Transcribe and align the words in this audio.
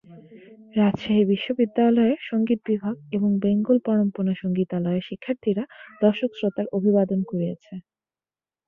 রাজশাহী 0.75 1.23
বিশ্ববিদ্যালয়ের 1.31 2.19
সংগীত 2.29 2.59
বিভাগ 2.65 2.95
এবং 3.11 3.29
বেঙ্গল 3.43 3.77
পরম্পরা 3.87 4.33
সংগীতালয়ের 4.41 5.07
শিক্ষার্থীরা 5.09 5.63
দর্শক-শ্রোতার 6.01 6.67
অভিবাদন 6.77 7.19
কুড়িয়েছে। 7.29 7.73